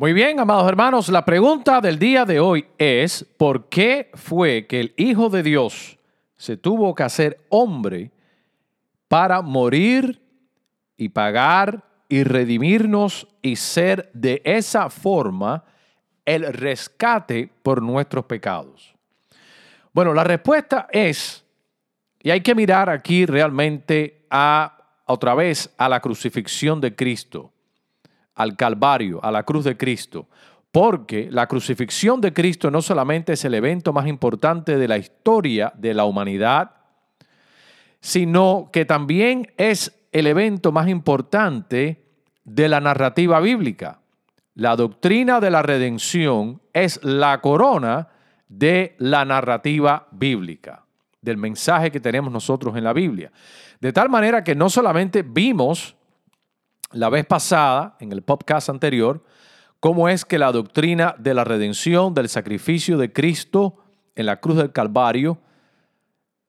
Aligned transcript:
Muy 0.00 0.14
bien, 0.14 0.40
amados 0.40 0.66
hermanos, 0.66 1.10
la 1.10 1.26
pregunta 1.26 1.82
del 1.82 1.98
día 1.98 2.24
de 2.24 2.40
hoy 2.40 2.64
es, 2.78 3.22
¿por 3.36 3.68
qué 3.68 4.10
fue 4.14 4.66
que 4.66 4.80
el 4.80 4.94
Hijo 4.96 5.28
de 5.28 5.42
Dios 5.42 5.98
se 6.38 6.56
tuvo 6.56 6.94
que 6.94 7.02
hacer 7.02 7.44
hombre 7.50 8.10
para 9.08 9.42
morir 9.42 10.22
y 10.96 11.10
pagar 11.10 11.84
y 12.08 12.24
redimirnos 12.24 13.28
y 13.42 13.56
ser 13.56 14.10
de 14.14 14.40
esa 14.42 14.88
forma 14.88 15.64
el 16.24 16.50
rescate 16.50 17.52
por 17.62 17.82
nuestros 17.82 18.24
pecados? 18.24 18.94
Bueno, 19.92 20.14
la 20.14 20.24
respuesta 20.24 20.88
es, 20.90 21.44
y 22.22 22.30
hay 22.30 22.40
que 22.40 22.54
mirar 22.54 22.88
aquí 22.88 23.26
realmente 23.26 24.24
a 24.30 24.78
otra 25.04 25.34
vez 25.34 25.74
a 25.76 25.90
la 25.90 26.00
crucifixión 26.00 26.80
de 26.80 26.96
Cristo 26.96 27.52
al 28.40 28.56
Calvario, 28.56 29.22
a 29.22 29.30
la 29.30 29.42
cruz 29.42 29.64
de 29.64 29.76
Cristo, 29.76 30.26
porque 30.72 31.28
la 31.30 31.46
crucifixión 31.46 32.22
de 32.22 32.32
Cristo 32.32 32.70
no 32.70 32.80
solamente 32.80 33.34
es 33.34 33.44
el 33.44 33.52
evento 33.52 33.92
más 33.92 34.06
importante 34.06 34.78
de 34.78 34.88
la 34.88 34.96
historia 34.96 35.74
de 35.76 35.92
la 35.92 36.04
humanidad, 36.04 36.70
sino 38.00 38.70
que 38.72 38.86
también 38.86 39.52
es 39.58 39.92
el 40.12 40.26
evento 40.26 40.72
más 40.72 40.88
importante 40.88 42.02
de 42.44 42.68
la 42.70 42.80
narrativa 42.80 43.40
bíblica. 43.40 44.00
La 44.54 44.74
doctrina 44.74 45.38
de 45.38 45.50
la 45.50 45.60
redención 45.60 46.62
es 46.72 46.98
la 47.04 47.42
corona 47.42 48.08
de 48.48 48.94
la 48.96 49.26
narrativa 49.26 50.08
bíblica, 50.12 50.86
del 51.20 51.36
mensaje 51.36 51.90
que 51.90 52.00
tenemos 52.00 52.32
nosotros 52.32 52.74
en 52.74 52.84
la 52.84 52.94
Biblia. 52.94 53.30
De 53.80 53.92
tal 53.92 54.08
manera 54.08 54.42
que 54.42 54.54
no 54.54 54.70
solamente 54.70 55.22
vimos 55.22 55.94
la 56.92 57.08
vez 57.08 57.24
pasada, 57.24 57.96
en 58.00 58.12
el 58.12 58.22
podcast 58.22 58.68
anterior, 58.68 59.22
cómo 59.78 60.08
es 60.08 60.24
que 60.24 60.38
la 60.38 60.52
doctrina 60.52 61.14
de 61.18 61.34
la 61.34 61.44
redención, 61.44 62.14
del 62.14 62.28
sacrificio 62.28 62.98
de 62.98 63.12
Cristo 63.12 63.76
en 64.14 64.26
la 64.26 64.40
cruz 64.40 64.56
del 64.56 64.72
Calvario, 64.72 65.38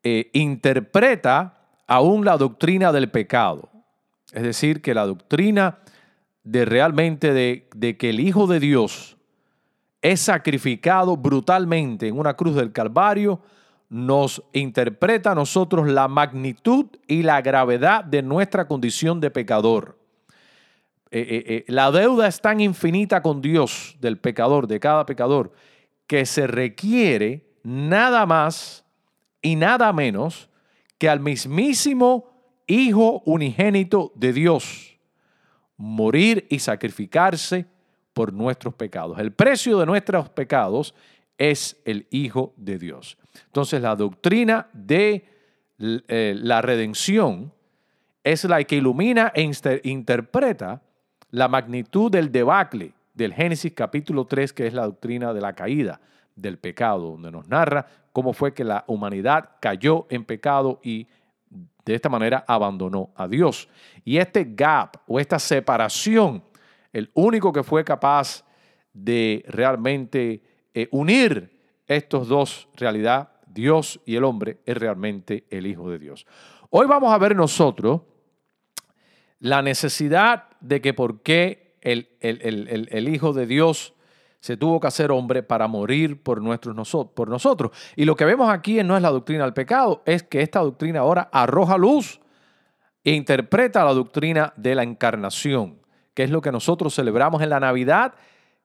eh, 0.04 0.32
interpreta 0.34 1.60
aún 1.88 2.26
la 2.26 2.38
doctrina 2.38 2.92
del 2.92 3.12
pecado. 3.12 3.70
Es 4.32 4.44
decir, 4.44 4.82
que 4.82 4.94
la 4.94 5.06
doctrina 5.06 5.80
de 6.44 6.66
realmente 6.66 7.34
de, 7.34 7.70
de 7.76 7.98
que 7.98 8.10
el 8.10 8.20
Hijo 8.20 8.48
de 8.48 8.60
Dios 8.60 9.18
es 10.02 10.22
sacrificado 10.22 11.16
brutalmente 11.18 12.08
en 12.08 12.18
una 12.18 12.34
cruz 12.34 12.56
del 12.56 12.72
Calvario, 12.72 13.42
nos 13.90 14.42
interpreta 14.54 15.34
a 15.34 15.36
nosotros 15.36 15.88
la 15.88 16.08
magnitud 16.08 16.88
y 17.08 17.24
la 17.24 17.42
gravedad 17.42 18.04
de 18.04 18.24
nuestra 18.24 18.68
condición 18.68 19.20
de 19.20 19.30
pecador. 19.30 20.01
Eh, 21.14 21.20
eh, 21.20 21.44
eh, 21.46 21.66
la 21.68 21.92
deuda 21.92 22.26
es 22.26 22.40
tan 22.40 22.62
infinita 22.62 23.22
con 23.22 23.42
Dios 23.42 23.98
del 24.00 24.18
pecador, 24.18 24.66
de 24.66 24.80
cada 24.80 25.06
pecador, 25.06 25.52
que 26.08 26.26
se 26.26 26.48
requiere 26.48 27.46
nada 27.64 28.26
más 28.26 28.86
y 29.42 29.58
nada 29.58 29.92
menos 29.92 30.50
que 30.98 31.10
al 31.10 31.20
mismísimo 31.20 32.30
Hijo 32.68 33.22
unigénito 33.26 34.14
de 34.16 34.32
Dios 34.32 34.98
morir 35.76 36.48
y 36.50 36.60
sacrificarse 36.60 37.66
por 38.14 38.32
nuestros 38.32 38.74
pecados. 38.76 39.20
El 39.20 39.34
precio 39.34 39.78
de 39.78 39.86
nuestros 39.86 40.30
pecados 40.30 40.96
es 41.38 41.82
el 41.84 42.08
Hijo 42.12 42.54
de 42.56 42.80
Dios. 42.80 43.18
Entonces 43.48 43.82
la 43.82 43.98
doctrina 43.98 44.70
de 44.72 45.26
la 45.78 46.62
redención 46.62 47.52
es 48.24 48.46
la 48.46 48.64
que 48.64 48.78
ilumina 48.78 49.34
e 49.36 49.52
interpreta 49.84 50.82
la 51.32 51.48
magnitud 51.48 52.12
del 52.12 52.32
debacle 52.32 52.94
del 53.14 53.34
Génesis 53.34 53.74
capítulo 53.74 54.26
3, 54.26 54.54
que 54.54 54.68
es 54.68 54.74
la 54.74 54.86
doctrina 54.86 55.34
de 55.34 55.42
la 55.42 55.54
caída 55.54 56.00
del 56.36 56.58
pecado, 56.58 57.12
donde 57.12 57.32
nos 57.32 57.48
narra 57.48 57.86
cómo 58.12 58.34
fue 58.34 58.54
que 58.54 58.64
la 58.64 58.84
humanidad 58.88 59.52
cayó 59.60 60.06
en 60.10 60.26
pecado 60.26 60.80
y 60.84 61.08
de 61.86 61.96
esta 61.96 62.10
manera 62.10 62.44
abandonó 62.48 63.12
a 63.16 63.28
Dios. 63.28 63.70
Y 64.04 64.18
este 64.18 64.46
gap 64.50 64.98
o 65.08 65.20
esta 65.20 65.40
separación, 65.40 66.44
el 66.94 67.10
único 67.14 67.52
que 67.52 67.64
fue 67.64 67.84
capaz 67.84 68.46
de 68.94 69.44
realmente 69.48 70.44
eh, 70.74 70.88
unir 70.92 71.58
estos 71.88 72.28
dos 72.28 72.68
realidad, 72.76 73.30
Dios 73.48 74.00
y 74.06 74.16
el 74.16 74.24
hombre, 74.24 74.60
es 74.66 74.78
realmente 74.78 75.46
el 75.50 75.66
Hijo 75.66 75.90
de 75.90 76.00
Dios. 76.00 76.26
Hoy 76.70 76.88
vamos 76.88 77.12
a 77.14 77.18
ver 77.18 77.36
nosotros 77.36 78.02
la 79.42 79.64
necesidad 79.64 80.46
de 80.62 80.82
que 80.82 80.94
por 80.94 81.22
qué 81.22 81.76
el, 81.82 82.10
el, 82.22 83.10
Hijo 83.10 83.34
de 83.34 83.48
Dios 83.48 83.96
se 84.40 84.56
tuvo 84.56 84.80
que 84.80 84.88
hacer 84.88 85.12
hombre 85.12 85.42
para 85.42 85.68
morir 85.68 86.22
por, 86.22 86.42
nuestros, 86.42 86.76
por 87.14 87.28
nosotros. 87.28 87.72
Y 87.96 88.06
lo 88.06 88.16
que 88.16 88.26
vemos 88.26 88.52
aquí 88.52 88.82
no 88.84 88.96
es 88.96 89.02
la 89.02 89.10
doctrina 89.10 89.44
del 89.44 89.54
pecado, 89.54 90.04
es 90.06 90.22
que 90.22 90.42
esta 90.42 90.60
doctrina 90.60 91.00
ahora 91.00 91.28
arroja 91.34 91.76
luz 91.78 92.22
e 93.04 93.14
interpreta 93.14 93.84
la 93.84 93.94
doctrina 93.94 94.54
de 94.58 94.76
la 94.76 94.84
encarnación, 94.84 95.80
que 96.14 96.24
es 96.24 96.30
lo 96.30 96.42
que 96.42 96.52
nosotros 96.52 96.94
celebramos 96.94 97.42
en 97.42 97.50
la 97.50 97.60
Navidad, 97.60 98.14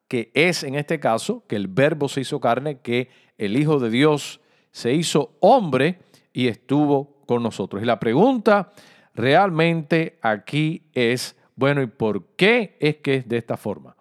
que 0.09 0.31
es 0.35 0.63
en 0.63 0.75
este 0.75 1.01
caso 1.01 1.43
que 1.49 1.57
el 1.57 1.69
verbo 1.69 2.09
se 2.09 2.21
hizo 2.21 2.39
carne, 2.39 2.81
que 2.81 3.09
el 3.39 3.57
Hijo 3.57 3.81
de 3.81 3.89
Dios 3.89 4.41
se 4.73 4.93
hizo 4.93 5.37
hombre 5.41 6.01
y 6.35 6.49
estuvo 6.49 7.23
con 7.25 7.43
nosotros. 7.43 7.83
Y 7.83 7.87
la 7.87 7.99
pregunta 7.99 8.73
realmente 9.17 10.19
aquí 10.23 10.83
es, 10.93 11.37
bueno, 11.57 11.83
¿y 11.83 11.87
por 11.87 12.27
qué 12.37 12.77
es 12.81 12.97
que 12.97 13.17
es 13.17 13.29
de 13.29 13.39
esta 13.39 13.57
forma? 13.57 13.97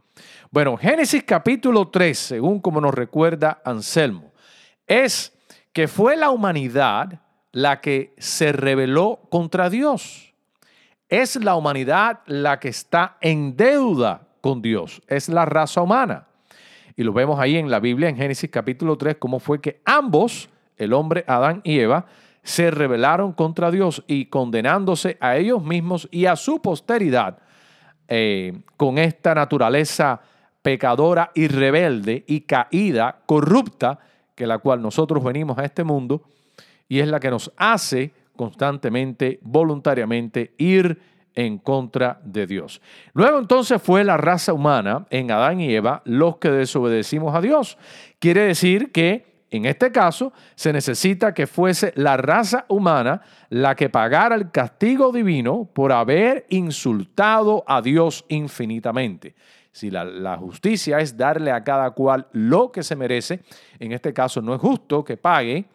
Bueno, 0.52 0.78
Génesis 0.78 1.24
capítulo 1.24 1.88
3, 1.88 2.18
según 2.18 2.60
como 2.60 2.80
nos 2.80 2.94
recuerda 2.94 3.62
Anselmo, 3.66 4.32
es 4.86 5.34
que 5.74 5.88
fue 5.88 6.16
la 6.16 6.30
humanidad 6.30 7.22
la 7.52 7.82
que 7.82 8.14
se 8.18 8.52
rebeló 8.52 9.22
contra 9.30 9.70
Dios. 9.70 10.34
Es 11.10 11.36
la 11.38 11.56
humanidad 11.56 12.20
la 12.26 12.60
que 12.60 12.70
está 12.70 13.18
en 13.22 13.56
deuda 13.56 14.28
con 14.42 14.62
Dios. 14.62 15.02
Es 15.08 15.30
la 15.30 15.46
raza 15.46 15.82
humana. 15.82 16.28
Y 16.96 17.04
lo 17.04 17.14
vemos 17.14 17.40
ahí 17.40 17.58
en 17.58 17.70
la 17.70 17.80
Biblia, 17.80 18.10
en 18.10 18.18
Génesis 18.18 18.50
capítulo 18.50 18.98
3, 18.98 19.18
cómo 19.20 19.40
fue 19.40 19.60
que 19.60 19.82
ambos, 19.86 20.50
el 20.78 20.94
hombre 20.94 21.24
Adán 21.28 21.62
y 21.64 21.80
Eva, 21.80 22.06
se 22.46 22.70
rebelaron 22.70 23.34
contra 23.34 23.72
Dios 23.72 24.04
y 24.08 24.28
condenándose 24.28 25.18
a 25.20 25.36
ellos 25.36 25.64
mismos 25.64 26.08
y 26.12 26.28
a 26.28 26.36
su 26.36 26.62
posteridad 26.62 27.40
eh, 28.08 28.54
con 28.78 29.00
esta 29.00 29.34
naturaleza 29.34 30.22
pecadora 30.62 31.32
y 31.34 31.48
rebelde 31.48 32.24
y 32.28 32.42
caída, 32.42 33.24
corrupta, 33.26 33.98
que 34.36 34.46
la 34.46 34.60
cual 34.60 34.80
nosotros 34.80 35.24
venimos 35.24 35.58
a 35.58 35.66
este 35.66 35.84
mundo 35.84 36.22
y 36.88 37.00
es 37.00 37.08
la 37.08 37.20
que 37.20 37.32
nos 37.32 37.52
hace 37.58 38.12
constantemente, 38.36 39.40
voluntariamente 39.42 40.54
ir 40.60 41.02
en 41.34 41.58
contra 41.58 42.20
de 42.24 42.46
Dios. 42.46 42.80
Luego 43.14 43.40
entonces 43.40 43.82
fue 43.82 44.04
la 44.04 44.18
raza 44.18 44.54
humana 44.54 45.08
en 45.10 45.32
Adán 45.32 45.62
y 45.62 45.74
Eva 45.74 46.04
los 46.06 46.38
que 46.38 46.52
desobedecimos 46.52 47.34
a 47.34 47.42
Dios. 47.42 47.80
Quiere 48.20 48.42
decir 48.42 48.92
que 48.92 49.35
En 49.56 49.66
este 49.66 49.92
caso, 49.92 50.34
se 50.56 50.74
necesita 50.74 51.34
que 51.34 51.48
fuese 51.48 51.94
la 51.96 52.18
raza 52.18 52.66
humana 52.68 53.22
la 53.50 53.76
que 53.76 53.90
pagara 53.90 54.36
el 54.36 54.52
castigo 54.52 55.12
divino 55.12 55.70
por 55.74 55.92
haber 55.92 56.46
insultado 56.50 57.64
a 57.68 57.82
Dios 57.82 58.26
infinitamente. 58.28 59.36
Si 59.72 59.92
la, 59.92 60.38
justicia 60.38 61.00
es 61.00 61.18
darle 61.18 61.52
a 61.52 61.64
cada 61.64 61.92
cual 61.92 62.28
lo 62.32 62.72
que 62.72 62.82
se 62.82 62.96
merece, 62.96 63.42
en 63.80 63.92
este 63.92 64.14
caso 64.14 64.42
no 64.42 64.56
es 64.56 64.62
justo 64.62 65.04
que 65.04 65.18
pague, 65.18 65.66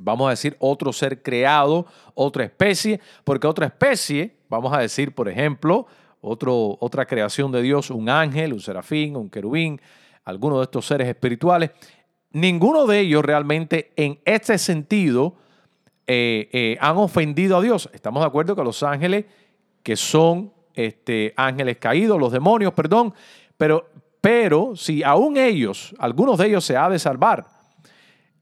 vamos 0.00 0.26
a 0.26 0.30
decir, 0.30 0.56
otro 0.58 0.92
ser 0.92 1.22
creado, 1.22 1.86
otra 2.14 2.44
especie, 2.44 3.00
porque 3.24 3.46
otra 3.46 3.66
especie, 3.66 4.36
vamos 4.48 4.72
a 4.72 4.78
decir, 4.78 5.14
por 5.14 5.28
ejemplo, 5.28 5.86
otro, 6.22 6.78
otra 6.80 7.06
creación 7.06 7.52
de 7.52 7.62
Dios, 7.62 7.90
un 7.90 8.08
ángel, 8.08 8.52
un 8.52 8.60
serafín, 8.60 9.16
un 9.16 9.28
querubín, 9.28 9.80
alguno 10.24 10.58
de 10.58 10.64
estos 10.64 10.86
seres 10.86 11.08
espirituales, 11.08 11.70
ninguno 12.32 12.86
de 12.86 13.00
ellos 13.00 13.24
realmente 13.24 13.92
en 13.96 14.20
este 14.24 14.58
sentido 14.58 15.36
eh, 16.06 16.48
eh, 16.52 16.76
han 16.80 16.96
ofendido 16.96 17.56
a 17.56 17.62
Dios. 17.62 17.88
Estamos 17.92 18.22
de 18.22 18.26
acuerdo 18.26 18.56
que 18.56 18.64
los 18.64 18.82
ángeles, 18.82 19.26
que 19.82 19.96
son 19.96 20.52
este, 20.74 21.32
ángeles 21.36 21.76
caídos, 21.78 22.18
los 22.18 22.32
demonios, 22.32 22.72
perdón, 22.72 23.14
pero, 23.56 23.88
pero 24.20 24.74
si 24.76 25.02
aún 25.02 25.36
ellos, 25.36 25.94
algunos 25.98 26.38
de 26.38 26.46
ellos 26.46 26.64
se 26.64 26.76
ha 26.76 26.88
de 26.88 26.98
salvar, 26.98 27.46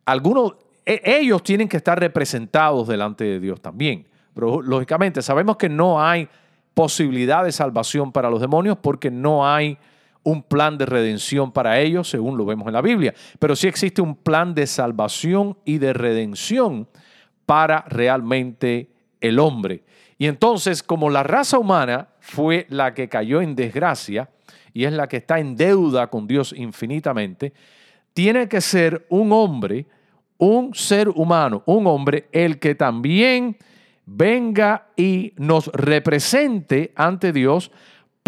algunos, 0.05 0.55
e, 0.87 1.02
ellos 1.05 1.43
tienen 1.43 1.69
que 1.69 1.76
estar 1.76 1.99
representados 1.99 2.88
delante 2.88 3.25
de 3.25 3.41
Dios 3.41 3.61
también. 3.61 4.06
Pero 4.34 4.62
lógicamente 4.62 5.20
sabemos 5.20 5.56
que 5.56 5.69
no 5.69 6.00
hay 6.00 6.29
posibilidad 6.73 7.44
de 7.44 7.52
salvación 7.52 8.12
para 8.12 8.31
los 8.31 8.41
demonios 8.41 8.79
porque 8.81 9.11
no 9.11 9.46
hay 9.46 9.76
un 10.23 10.43
plan 10.43 10.76
de 10.79 10.87
redención 10.87 11.53
para 11.53 11.81
ellos, 11.81 12.09
según 12.09 12.37
lo 12.37 12.44
vemos 12.44 12.67
en 12.67 12.75
la 12.75 12.82
Biblia. 12.82 13.15
Pero 13.38 13.56
sí 13.56 13.67
existe 13.67 14.03
un 14.03 14.17
plan 14.17 14.55
de 14.55 14.67
salvación 14.67 15.56
y 15.65 15.79
de 15.79 15.93
redención 15.93 16.88
para 17.47 17.85
realmente 17.88 18.91
el 19.20 19.38
hombre. 19.38 19.82
Y 20.19 20.26
entonces, 20.26 20.82
como 20.82 21.11
la 21.11 21.23
raza 21.23 21.59
humana 21.59 22.09
fue 22.20 22.67
la 22.69 22.93
que 22.93 23.09
cayó 23.09 23.41
en 23.41 23.55
desgracia 23.55 24.29
y 24.75 24.85
es 24.85 24.93
la 24.93 25.09
que 25.09 25.19
está 25.19 25.38
en 25.38 25.56
deuda 25.56 26.09
con 26.09 26.26
Dios 26.26 26.53
infinitamente, 26.56 27.53
tiene 28.12 28.49
que 28.49 28.61
ser 28.61 29.06
un 29.09 29.32
hombre, 29.32 29.87
un 30.38 30.75
ser 30.75 31.09
humano, 31.09 31.62
un 31.67 31.87
hombre, 31.87 32.29
el 32.32 32.59
que 32.59 32.75
también 32.75 33.56
venga 34.06 34.88
y 34.97 35.35
nos 35.37 35.69
represente 35.69 36.93
ante 36.97 37.32
Dios 37.32 37.70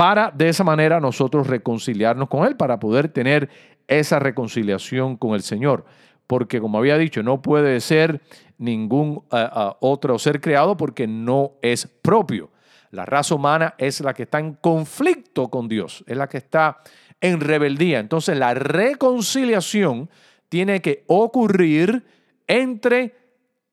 para 0.00 0.30
de 0.30 0.48
esa 0.48 0.64
manera 0.64 0.98
nosotros 0.98 1.46
reconciliarnos 1.46 2.30
con 2.30 2.46
Él, 2.46 2.56
para 2.56 2.80
poder 2.80 3.08
tener 3.08 3.50
esa 3.86 4.18
reconciliación 4.18 5.18
con 5.18 5.34
el 5.34 5.42
Señor. 5.42 5.84
Porque 6.26 6.58
como 6.58 6.78
había 6.78 6.96
dicho, 6.96 7.22
no 7.22 7.42
puede 7.42 7.78
ser 7.80 8.22
ningún 8.56 9.24
eh, 9.30 9.46
eh, 9.54 9.70
otro 9.80 10.18
ser 10.18 10.40
creado 10.40 10.74
porque 10.78 11.06
no 11.06 11.52
es 11.60 11.86
propio. 11.86 12.48
La 12.92 13.04
raza 13.04 13.34
humana 13.34 13.74
es 13.76 14.00
la 14.00 14.14
que 14.14 14.22
está 14.22 14.38
en 14.38 14.54
conflicto 14.54 15.48
con 15.48 15.68
Dios, 15.68 16.02
es 16.06 16.16
la 16.16 16.30
que 16.30 16.38
está 16.38 16.78
en 17.20 17.38
rebeldía. 17.38 17.98
Entonces 17.98 18.38
la 18.38 18.54
reconciliación 18.54 20.08
tiene 20.48 20.80
que 20.80 21.04
ocurrir 21.08 22.06
entre 22.46 23.14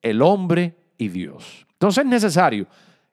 el 0.02 0.22
hombre 0.22 0.76
y 0.98 1.08
Dios. 1.08 1.66
Entonces 1.72 2.04
es 2.04 2.10
necesario 2.10 2.68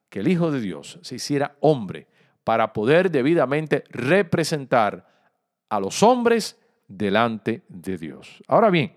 que 0.08 0.18
el 0.18 0.26
Hijo 0.26 0.50
de 0.50 0.60
Dios 0.60 0.98
se 1.02 1.14
hiciera 1.14 1.54
hombre 1.60 2.08
para 2.44 2.72
poder 2.72 3.10
debidamente 3.10 3.84
representar 3.90 5.08
a 5.68 5.80
los 5.80 6.02
hombres 6.02 6.60
delante 6.86 7.64
de 7.68 7.98
Dios. 7.98 8.42
Ahora 8.46 8.70
bien, 8.70 8.92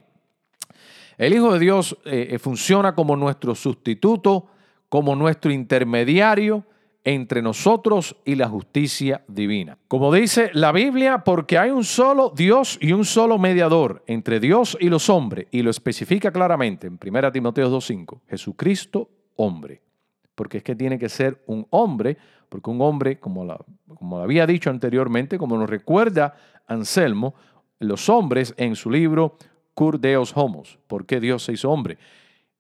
el 1.17 1.33
Hijo 1.33 1.53
de 1.53 1.59
Dios 1.59 1.97
eh, 2.05 2.27
eh, 2.31 2.39
funciona 2.39 2.93
como 2.93 3.15
nuestro 3.15 3.55
sustituto, 3.55 4.47
como 4.89 5.15
nuestro 5.15 5.51
intermediario 5.51 6.65
entre 7.03 7.41
nosotros 7.41 8.17
y 8.25 8.35
la 8.35 8.49
justicia 8.49 9.23
divina. 9.29 9.77
Como 9.87 10.13
dice 10.13 10.51
la 10.53 10.73
Biblia, 10.73 11.23
porque 11.23 11.57
hay 11.57 11.71
un 11.71 11.85
solo 11.85 12.33
Dios 12.35 12.77
y 12.81 12.91
un 12.91 13.05
solo 13.05 13.37
mediador 13.37 14.03
entre 14.07 14.41
Dios 14.41 14.77
y 14.79 14.89
los 14.89 15.09
hombres, 15.09 15.47
y 15.51 15.61
lo 15.61 15.71
especifica 15.71 16.31
claramente 16.31 16.85
en 16.85 16.99
1 17.01 17.31
Timoteo 17.31 17.71
2.5, 17.71 18.21
Jesucristo 18.27 19.09
hombre. 19.37 19.86
Porque 20.37 20.59
es 20.59 20.63
que 20.63 20.75
tiene 20.75 20.99
que 20.99 21.09
ser 21.09 21.43
un 21.47 21.67
hombre 21.71 22.17
porque 22.49 22.69
un 22.69 22.81
hombre, 22.81 23.19
como, 23.19 23.45
como 23.97 24.19
había 24.19 24.45
dicho 24.45 24.69
anteriormente, 24.69 25.37
como 25.37 25.57
nos 25.57 25.69
recuerda 25.69 26.35
Anselmo, 26.67 27.35
los 27.79 28.09
hombres 28.09 28.53
en 28.57 28.75
su 28.75 28.89
libro 28.89 29.37
Cur 29.73 29.99
Deus 29.99 30.35
Homos, 30.35 30.79
¿por 30.87 31.05
qué 31.05 31.19
Dios 31.19 31.43
se 31.43 31.53
hizo 31.53 31.69
hombre? 31.69 31.97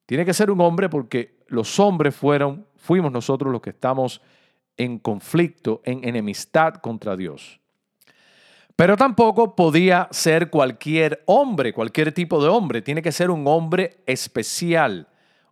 Tiene 0.05 0.25
que 0.25 0.33
ser 0.33 0.51
un 0.51 0.61
hombre 0.61 0.89
porque 0.89 1.37
los 1.47 1.79
hombres 1.79 2.15
fueron, 2.15 2.65
fuimos 2.75 3.11
nosotros 3.11 3.51
los 3.51 3.61
que 3.61 3.71
estamos 3.71 4.21
en 4.77 4.99
conflicto, 4.99 5.81
en 5.85 6.07
enemistad 6.07 6.75
contra 6.75 7.15
Dios. 7.15 7.59
Pero 8.75 8.95
tampoco 8.95 9.55
podía 9.55 10.07
ser 10.11 10.51
cualquier 10.51 11.23
hombre, 11.25 11.73
cualquier 11.73 12.11
tipo 12.11 12.43
de 12.43 12.49
hombre. 12.49 12.83
Tiene 12.83 13.01
que 13.01 13.11
ser 13.11 13.31
un 13.31 13.47
hombre 13.47 14.01
especial, 14.05 15.07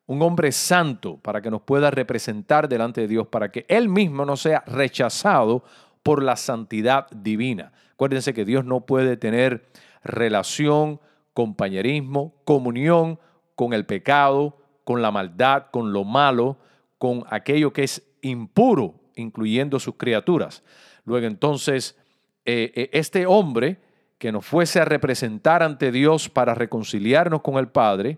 un 0.07 0.21
hombre 0.21 0.51
santo 0.51 1.17
para 1.17 1.41
que 1.41 1.49
nos 1.49 1.61
pueda 1.61 1.91
representar 1.91 2.69
delante 2.69 3.01
de 3.01 3.07
Dios, 3.07 3.27
para 3.27 3.51
que 3.51 3.65
Él 3.67 3.89
mismo 3.89 4.25
no 4.25 4.37
sea 4.37 4.63
rechazado 4.67 5.63
por 6.03 6.21
la 6.21 6.35
santidad 6.35 7.07
divina. 7.09 7.71
Acuérdense 7.93 8.33
que 8.33 8.45
Dios 8.45 8.65
no 8.65 8.85
puede 8.85 9.17
tener 9.17 9.65
relación, 10.03 10.99
compañerismo, 11.33 12.35
comunión 12.45 13.19
con 13.55 13.73
el 13.73 13.85
pecado, 13.85 14.57
con 14.83 15.01
la 15.01 15.11
maldad, 15.11 15.67
con 15.71 15.91
lo 15.91 16.03
malo, 16.03 16.57
con 16.97 17.23
aquello 17.29 17.73
que 17.73 17.83
es 17.83 18.03
impuro, 18.21 18.95
incluyendo 19.15 19.79
sus 19.79 19.95
criaturas. 19.95 20.63
Luego 21.05 21.25
entonces, 21.25 21.97
eh, 22.45 22.71
eh, 22.75 22.89
este 22.93 23.25
hombre 23.25 23.79
que 24.17 24.31
nos 24.31 24.45
fuese 24.45 24.79
a 24.79 24.85
representar 24.85 25.63
ante 25.63 25.91
Dios 25.91 26.29
para 26.29 26.53
reconciliarnos 26.53 27.41
con 27.41 27.57
el 27.57 27.67
Padre, 27.67 28.17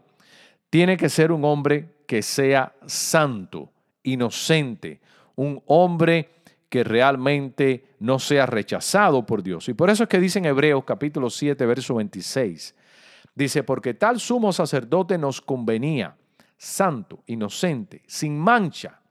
tiene 0.69 0.97
que 0.97 1.09
ser 1.09 1.31
un 1.31 1.45
hombre 1.45 1.97
que 2.05 2.21
sea 2.21 2.73
santo, 2.85 3.71
inocente, 4.03 5.01
un 5.35 5.61
hombre 5.67 6.29
que 6.69 6.83
realmente 6.83 7.95
no 7.99 8.19
sea 8.19 8.45
rechazado 8.45 9.25
por 9.25 9.41
Dios. 9.41 9.69
Y 9.69 9.73
por 9.73 9.89
eso 9.89 10.03
es 10.03 10.09
que 10.09 10.19
dice 10.19 10.39
en 10.39 10.45
Hebreos 10.45 10.83
capítulo 10.85 11.29
7, 11.29 11.65
verso 11.65 11.95
26, 11.95 12.75
dice, 13.35 13.63
porque 13.63 13.93
tal 13.93 14.19
sumo 14.19 14.51
sacerdote 14.51 15.17
nos 15.17 15.41
convenía, 15.41 16.15
santo, 16.57 17.23
inocente, 17.27 18.03
sin 18.07 18.37
mancha, 18.37 19.01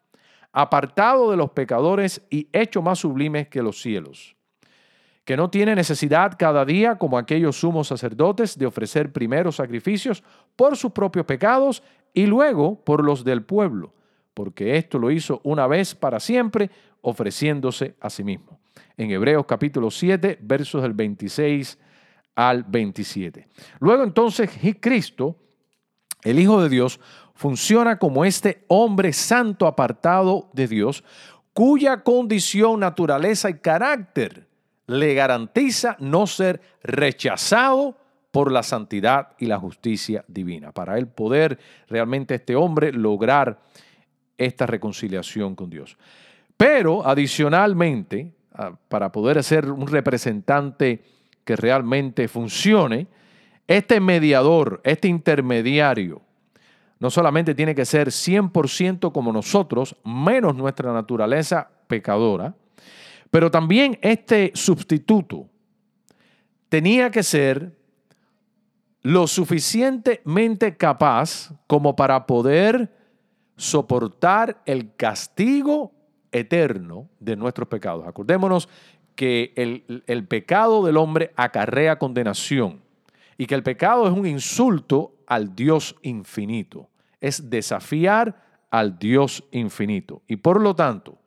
apartado 0.52 1.30
de 1.30 1.36
los 1.36 1.50
pecadores 1.50 2.22
y 2.30 2.48
hecho 2.52 2.82
más 2.82 2.98
sublimes 2.98 3.48
que 3.48 3.62
los 3.62 3.80
cielos 3.80 4.35
que 5.26 5.36
no 5.36 5.50
tiene 5.50 5.74
necesidad 5.74 6.36
cada 6.38 6.64
día, 6.64 6.98
como 6.98 7.18
aquellos 7.18 7.58
sumos 7.58 7.88
sacerdotes, 7.88 8.56
de 8.56 8.64
ofrecer 8.64 9.12
primero 9.12 9.50
sacrificios 9.50 10.22
por 10.54 10.76
sus 10.76 10.92
propios 10.92 11.26
pecados 11.26 11.82
y 12.14 12.26
luego 12.26 12.82
por 12.84 13.04
los 13.04 13.24
del 13.24 13.42
pueblo, 13.42 13.92
porque 14.34 14.76
esto 14.76 15.00
lo 15.00 15.10
hizo 15.10 15.40
una 15.42 15.66
vez 15.66 15.96
para 15.96 16.20
siempre, 16.20 16.70
ofreciéndose 17.00 17.96
a 18.00 18.08
sí 18.08 18.22
mismo. 18.22 18.60
En 18.96 19.10
Hebreos 19.10 19.46
capítulo 19.46 19.90
7, 19.90 20.38
versos 20.42 20.80
del 20.82 20.92
26 20.92 21.76
al 22.36 22.62
27. 22.62 23.48
Luego 23.80 24.04
entonces 24.04 24.48
Cristo, 24.78 25.34
el 26.22 26.38
Hijo 26.38 26.62
de 26.62 26.68
Dios, 26.68 27.00
funciona 27.34 27.98
como 27.98 28.24
este 28.24 28.64
hombre 28.68 29.12
santo 29.12 29.66
apartado 29.66 30.50
de 30.52 30.68
Dios, 30.68 31.02
cuya 31.52 32.04
condición, 32.04 32.78
naturaleza 32.78 33.50
y 33.50 33.54
carácter 33.54 34.45
le 34.86 35.14
garantiza 35.14 35.96
no 36.00 36.26
ser 36.26 36.60
rechazado 36.82 37.96
por 38.30 38.52
la 38.52 38.62
santidad 38.62 39.28
y 39.38 39.46
la 39.46 39.58
justicia 39.58 40.24
divina. 40.28 40.72
Para 40.72 40.98
él 40.98 41.06
poder 41.08 41.58
realmente 41.88 42.34
este 42.34 42.54
hombre 42.54 42.92
lograr 42.92 43.58
esta 44.36 44.66
reconciliación 44.66 45.54
con 45.54 45.70
Dios. 45.70 45.96
Pero 46.56 47.06
adicionalmente, 47.06 48.32
ah, 48.54 48.72
para 48.88 49.10
poder 49.10 49.42
ser 49.42 49.70
un 49.70 49.86
representante 49.86 51.02
que 51.44 51.56
realmente 51.56 52.28
funcione, 52.28 53.06
este 53.66 54.00
mediador, 54.00 54.80
este 54.84 55.08
intermediario, 55.08 56.22
no 56.98 57.10
solamente 57.10 57.54
tiene 57.54 57.74
que 57.74 57.84
ser 57.84 58.08
100% 58.08 59.12
como 59.12 59.32
nosotros, 59.32 59.96
menos 60.04 60.54
nuestra 60.54 60.92
naturaleza 60.92 61.68
pecadora, 61.86 62.54
pero 63.36 63.50
también 63.50 63.98
este 64.00 64.50
sustituto 64.54 65.46
tenía 66.70 67.10
que 67.10 67.22
ser 67.22 67.76
lo 69.02 69.26
suficientemente 69.26 70.74
capaz 70.78 71.52
como 71.66 71.94
para 71.94 72.24
poder 72.24 72.90
soportar 73.58 74.62
el 74.64 74.96
castigo 74.96 75.92
eterno 76.32 77.10
de 77.20 77.36
nuestros 77.36 77.68
pecados. 77.68 78.08
Acordémonos 78.08 78.70
que 79.14 79.52
el, 79.54 80.02
el, 80.06 80.26
pecado 80.26 80.82
del 80.86 80.96
hombre 80.96 81.34
acarrea 81.36 81.98
condenación. 81.98 82.80
y 83.36 83.44
que 83.44 83.54
el 83.54 83.62
pecado 83.62 84.06
es 84.08 84.14
un 84.14 84.26
insulto 84.26 85.14
al 85.26 85.54
Dios 85.54 85.94
infinito, 86.00 86.88
es 87.20 87.50
desafiar 87.50 88.42
al 88.70 88.98
Dios 88.98 89.44
infinito. 89.50 90.22
Y 90.26 90.36
por 90.36 90.58
lo 90.58 90.74
tanto, 90.74 91.18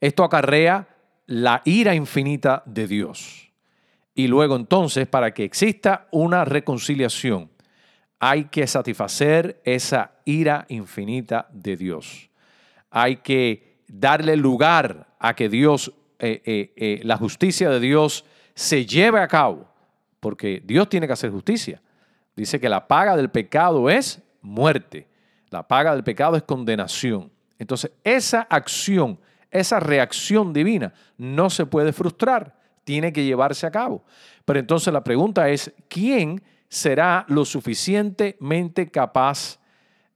esto 0.00 0.24
acarrea 0.24 0.88
la 1.26 1.62
ira 1.64 1.94
infinita 1.94 2.62
de 2.66 2.86
Dios. 2.86 3.52
Y 4.14 4.26
luego 4.26 4.56
entonces, 4.56 5.06
para 5.06 5.32
que 5.32 5.44
exista 5.44 6.08
una 6.10 6.44
reconciliación, 6.44 7.50
hay 8.18 8.46
que 8.46 8.66
satisfacer 8.66 9.60
esa 9.64 10.12
ira 10.24 10.66
infinita 10.68 11.46
de 11.52 11.76
Dios. 11.76 12.30
Hay 12.90 13.16
que 13.18 13.78
darle 13.86 14.36
lugar 14.36 15.14
a 15.18 15.34
que 15.34 15.48
Dios, 15.48 15.92
eh, 16.18 16.42
eh, 16.44 16.72
eh, 16.76 17.00
la 17.04 17.16
justicia 17.16 17.70
de 17.70 17.80
Dios 17.80 18.24
se 18.54 18.86
lleve 18.86 19.20
a 19.20 19.28
cabo, 19.28 19.68
porque 20.20 20.62
Dios 20.64 20.88
tiene 20.88 21.06
que 21.06 21.12
hacer 21.12 21.30
justicia. 21.30 21.80
Dice 22.34 22.58
que 22.60 22.68
la 22.68 22.88
paga 22.88 23.16
del 23.16 23.30
pecado 23.30 23.88
es 23.88 24.20
muerte, 24.42 25.06
la 25.50 25.66
paga 25.66 25.94
del 25.94 26.04
pecado 26.04 26.36
es 26.36 26.42
condenación. 26.42 27.30
Entonces, 27.58 27.92
esa 28.04 28.42
acción, 28.42 29.18
esa 29.50 29.80
reacción 29.80 30.52
divina 30.52 30.92
no 31.16 31.50
se 31.50 31.66
puede 31.66 31.92
frustrar, 31.92 32.56
tiene 32.84 33.12
que 33.12 33.24
llevarse 33.24 33.66
a 33.66 33.70
cabo. 33.70 34.04
Pero 34.44 34.58
entonces 34.58 34.92
la 34.92 35.04
pregunta 35.04 35.48
es, 35.48 35.72
¿quién 35.88 36.42
será 36.68 37.24
lo 37.28 37.44
suficientemente 37.44 38.90
capaz 38.90 39.58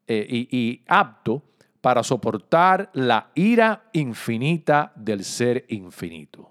eh, 0.06 0.26
y, 0.50 0.82
apto 0.86 1.42
para 1.80 2.02
soportar 2.02 2.90
la 2.92 3.30
ira 3.34 3.88
infinita 3.92 4.92
del 4.94 5.24
ser 5.24 5.64
infinito. 5.68 6.50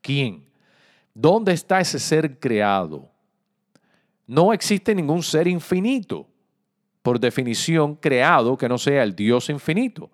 ¿Quién? 0.00 0.44
¿Dónde 1.12 1.52
está 1.52 1.80
ese 1.80 1.98
ser 1.98 2.40
creado? 2.40 3.08
No 4.26 4.52
existe 4.52 4.94
ningún 4.94 5.22
ser 5.22 5.46
infinito, 5.46 6.26
por 7.02 7.20
definición, 7.20 7.94
creado 7.94 8.56
que 8.56 8.68
no 8.68 8.78
sea 8.78 9.02
el 9.02 9.14
Dios 9.14 9.48
infinito. 9.48 10.10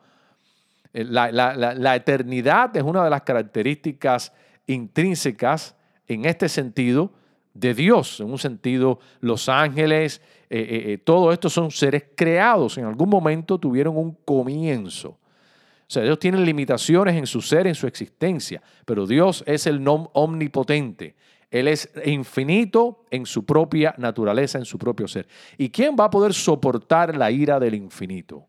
Eh, 0.92 1.04
la 1.04 1.96
eternidad 1.96 2.76
es 2.76 2.82
una 2.82 3.04
de 3.04 3.10
las 3.10 3.22
características 3.22 4.32
intrínsecas 4.66 5.76
en 6.06 6.24
este 6.24 6.48
sentido 6.48 7.12
de 7.54 7.74
Dios. 7.74 8.20
En 8.20 8.30
un 8.30 8.38
sentido, 8.38 8.98
los 9.20 9.48
ángeles, 9.48 10.20
eh, 10.48 10.84
eh, 10.86 10.98
todo 10.98 11.32
esto 11.32 11.48
son 11.48 11.70
seres 11.70 12.04
creados. 12.14 12.78
En 12.78 12.84
algún 12.84 13.08
momento 13.08 13.58
tuvieron 13.58 13.96
un 13.96 14.16
comienzo. 14.24 15.10
O 15.10 15.92
sea, 15.92 16.04
ellos 16.04 16.20
tienen 16.20 16.44
limitaciones 16.44 17.16
en 17.16 17.26
su 17.26 17.40
ser, 17.40 17.66
en 17.66 17.74
su 17.74 17.86
existencia, 17.86 18.62
pero 18.84 19.06
Dios 19.06 19.42
es 19.46 19.66
el 19.66 19.84
omnipotente. 19.86 21.16
Él 21.50 21.66
es 21.66 21.90
infinito 22.04 23.04
en 23.10 23.26
su 23.26 23.44
propia 23.44 23.92
naturaleza, 23.98 24.58
en 24.58 24.64
su 24.64 24.78
propio 24.78 25.08
ser. 25.08 25.26
¿Y 25.58 25.70
quién 25.70 25.96
va 25.98 26.04
a 26.04 26.10
poder 26.10 26.32
soportar 26.32 27.16
la 27.16 27.32
ira 27.32 27.58
del 27.58 27.74
infinito? 27.74 28.46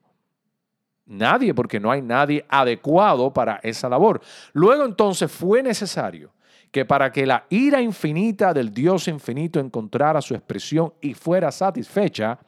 Nadie, 1.05 1.53
porque 1.53 1.79
no 1.79 1.91
hay 1.91 2.01
nadie 2.01 2.45
adecuado 2.47 3.33
para 3.33 3.59
esa 3.63 3.89
labor. 3.89 4.21
Luego 4.53 4.85
entonces 4.85 5.31
fue 5.31 5.61
necesario 5.61 6.31
que 6.71 6.85
para 6.85 7.11
que 7.11 7.25
la 7.25 7.45
ira 7.49 7.81
infinita 7.81 8.53
del 8.53 8.73
Dios 8.73 9.07
infinito 9.07 9.59
encontrara 9.59 10.21
su 10.21 10.33
expresión 10.33 10.93
y 11.01 11.13
fuera 11.13 11.51
satisfecha, 11.51 12.39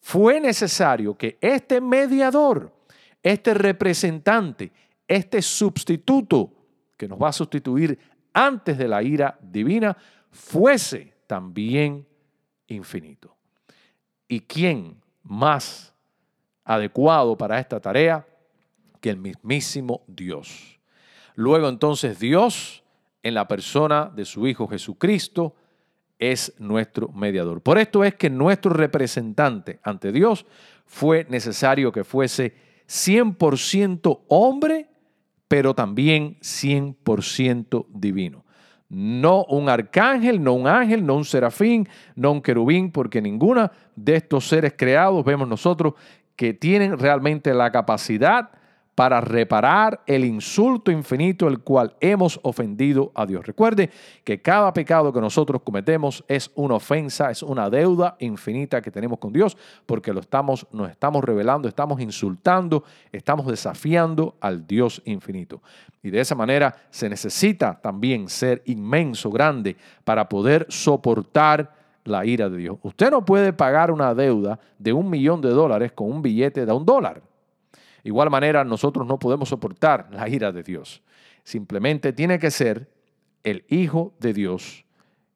fue 0.00 0.38
necesario 0.38 1.16
que 1.16 1.38
este 1.40 1.80
mediador, 1.80 2.70
este 3.22 3.54
representante, 3.54 4.70
este 5.08 5.40
sustituto 5.40 6.52
que 6.96 7.08
nos 7.08 7.18
va 7.18 7.28
a 7.28 7.32
sustituir 7.32 7.98
antes 8.34 8.76
de 8.76 8.86
la 8.86 9.02
ira 9.02 9.38
divina, 9.40 9.96
fuese 10.30 11.14
también 11.26 12.06
infinito. 12.66 13.34
¿Y 14.28 14.40
quién 14.40 15.00
más 15.22 15.93
adecuado 16.64 17.36
para 17.36 17.58
esta 17.58 17.80
tarea 17.80 18.26
que 19.00 19.10
el 19.10 19.16
mismísimo 19.18 20.02
Dios? 20.06 20.78
Luego 21.34 21.68
entonces 21.68 22.18
Dios 22.18 22.84
en 23.24 23.34
la 23.34 23.48
persona 23.48 24.12
de 24.14 24.24
su 24.26 24.46
Hijo 24.46 24.68
Jesucristo, 24.68 25.56
es 26.18 26.54
nuestro 26.58 27.08
mediador. 27.08 27.60
Por 27.62 27.78
esto 27.78 28.04
es 28.04 28.14
que 28.14 28.30
nuestro 28.30 28.72
representante 28.72 29.80
ante 29.82 30.12
Dios 30.12 30.46
fue 30.86 31.26
necesario 31.28 31.90
que 31.90 32.04
fuese 32.04 32.54
100% 32.86 34.20
hombre, 34.28 34.88
pero 35.48 35.74
también 35.74 36.38
100% 36.40 37.86
divino. 37.88 38.44
No 38.90 39.44
un 39.46 39.70
arcángel, 39.70 40.42
no 40.42 40.52
un 40.52 40.68
ángel, 40.68 41.04
no 41.04 41.16
un 41.16 41.24
serafín, 41.24 41.88
no 42.14 42.30
un 42.30 42.42
querubín, 42.42 42.92
porque 42.92 43.22
ninguna 43.22 43.72
de 43.96 44.16
estos 44.16 44.46
seres 44.46 44.74
creados 44.76 45.24
vemos 45.24 45.48
nosotros 45.48 45.94
que 46.36 46.54
tienen 46.54 46.98
realmente 46.98 47.54
la 47.54 47.70
capacidad 47.70 48.50
para 48.94 49.20
reparar 49.20 50.02
el 50.06 50.24
insulto 50.24 50.90
infinito 50.90 51.48
el 51.48 51.60
cual 51.60 51.94
hemos 52.00 52.38
ofendido 52.42 53.10
a 53.14 53.26
Dios. 53.26 53.44
Recuerde 53.44 53.90
que 54.22 54.40
cada 54.40 54.72
pecado 54.72 55.12
que 55.12 55.20
nosotros 55.20 55.62
cometemos 55.62 56.24
es 56.28 56.50
una 56.54 56.76
ofensa, 56.76 57.30
es 57.30 57.42
una 57.42 57.68
deuda 57.68 58.16
infinita 58.20 58.80
que 58.80 58.90
tenemos 58.90 59.18
con 59.18 59.32
Dios, 59.32 59.56
porque 59.84 60.12
lo 60.12 60.20
estamos, 60.20 60.66
nos 60.70 60.90
estamos 60.90 61.24
revelando, 61.24 61.68
estamos 61.68 62.00
insultando, 62.00 62.84
estamos 63.10 63.46
desafiando 63.46 64.36
al 64.40 64.66
Dios 64.66 65.02
infinito. 65.04 65.60
Y 66.02 66.10
de 66.10 66.20
esa 66.20 66.34
manera 66.34 66.74
se 66.90 67.08
necesita 67.08 67.80
también 67.80 68.28
ser 68.28 68.62
inmenso, 68.66 69.30
grande, 69.30 69.76
para 70.04 70.28
poder 70.28 70.66
soportar 70.68 71.83
la 72.04 72.24
ira 72.24 72.48
de 72.48 72.58
Dios. 72.58 72.78
Usted 72.82 73.10
no 73.10 73.24
puede 73.24 73.52
pagar 73.52 73.90
una 73.90 74.14
deuda 74.14 74.58
de 74.78 74.92
un 74.92 75.08
millón 75.10 75.40
de 75.40 75.50
dólares 75.50 75.92
con 75.92 76.10
un 76.10 76.22
billete 76.22 76.66
de 76.66 76.72
un 76.72 76.84
dólar. 76.84 77.22
Igual 78.02 78.30
manera, 78.30 78.64
nosotros 78.64 79.06
no 79.06 79.18
podemos 79.18 79.48
soportar 79.48 80.08
la 80.12 80.28
ira 80.28 80.52
de 80.52 80.62
Dios. 80.62 81.02
Simplemente 81.42 82.12
tiene 82.12 82.38
que 82.38 82.50
ser 82.50 82.90
el 83.42 83.64
Hijo 83.68 84.14
de 84.20 84.32
Dios 84.32 84.84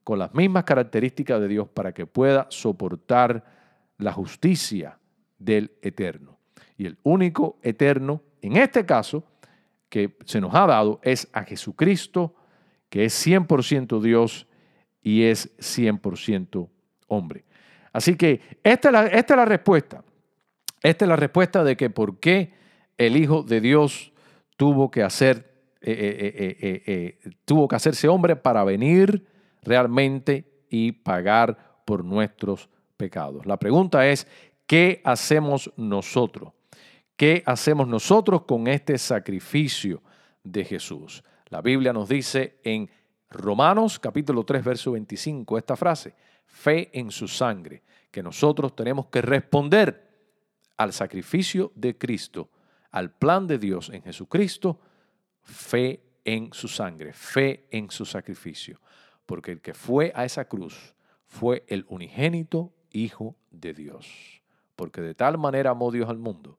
con 0.04 0.18
las 0.18 0.34
mismas 0.34 0.64
características 0.64 1.40
de 1.40 1.48
Dios 1.48 1.68
para 1.68 1.92
que 1.92 2.06
pueda 2.06 2.46
soportar 2.50 3.44
la 3.98 4.12
justicia 4.12 4.98
del 5.38 5.72
eterno. 5.82 6.38
Y 6.76 6.86
el 6.86 6.98
único 7.02 7.58
eterno, 7.62 8.22
en 8.40 8.56
este 8.56 8.86
caso, 8.86 9.24
que 9.88 10.16
se 10.24 10.40
nos 10.40 10.54
ha 10.54 10.66
dado 10.66 11.00
es 11.02 11.28
a 11.32 11.44
Jesucristo, 11.44 12.34
que 12.88 13.04
es 13.04 13.26
100% 13.26 14.00
Dios 14.00 14.47
y 15.08 15.22
es 15.22 15.56
100% 15.56 16.68
hombre. 17.06 17.46
Así 17.94 18.14
que 18.14 18.42
esta 18.62 18.88
es, 18.88 18.92
la, 18.92 19.06
esta 19.06 19.32
es 19.32 19.38
la 19.38 19.44
respuesta. 19.46 20.04
Esta 20.82 21.04
es 21.06 21.08
la 21.08 21.16
respuesta 21.16 21.64
de 21.64 21.78
que 21.78 21.88
por 21.88 22.20
qué 22.20 22.52
el 22.98 23.16
Hijo 23.16 23.42
de 23.42 23.62
Dios 23.62 24.12
tuvo 24.58 24.90
que 24.90 25.02
hacer, 25.02 25.50
eh, 25.80 26.56
eh, 26.60 26.82
eh, 26.86 27.30
tuvo 27.46 27.66
que 27.66 27.76
hacerse 27.76 28.06
hombre 28.06 28.36
para 28.36 28.64
venir 28.64 29.24
realmente 29.62 30.44
y 30.68 30.92
pagar 30.92 31.56
por 31.86 32.04
nuestros 32.04 32.68
pecados. 32.98 33.46
La 33.46 33.56
pregunta 33.56 34.06
es, 34.06 34.26
¿qué 34.66 35.00
hacemos 35.04 35.72
nosotros? 35.78 36.52
¿Qué 37.16 37.42
hacemos 37.46 37.88
nosotros 37.88 38.42
con 38.42 38.66
este 38.68 38.98
sacrificio 38.98 40.02
de 40.44 40.66
Jesús? 40.66 41.24
La 41.48 41.62
Biblia 41.62 41.94
nos 41.94 42.10
dice 42.10 42.58
en 42.62 42.90
Romanos 43.30 43.98
capítulo 43.98 44.44
3, 44.44 44.64
verso 44.64 44.92
25 44.92 45.58
esta 45.58 45.76
frase, 45.76 46.14
fe 46.46 46.90
en 46.98 47.10
su 47.10 47.28
sangre, 47.28 47.82
que 48.10 48.22
nosotros 48.22 48.74
tenemos 48.74 49.06
que 49.06 49.20
responder 49.20 50.08
al 50.76 50.92
sacrificio 50.92 51.72
de 51.74 51.98
Cristo 51.98 52.50
al 52.90 53.10
plan 53.10 53.46
de 53.46 53.58
Dios 53.58 53.90
en 53.90 54.02
Jesucristo, 54.02 54.80
fe 55.42 56.02
en 56.24 56.52
su 56.52 56.68
sangre, 56.68 57.12
fe 57.12 57.66
en 57.70 57.90
su 57.90 58.04
sacrificio. 58.04 58.80
Porque 59.26 59.52
el 59.52 59.60
que 59.60 59.74
fue 59.74 60.12
a 60.14 60.24
esa 60.24 60.46
cruz 60.46 60.94
fue 61.26 61.64
el 61.68 61.84
unigénito 61.88 62.72
Hijo 62.90 63.36
de 63.50 63.74
Dios. 63.74 64.42
Porque 64.74 65.02
de 65.02 65.14
tal 65.14 65.36
manera 65.36 65.70
amó 65.70 65.92
Dios 65.92 66.08
al 66.08 66.18
mundo 66.18 66.58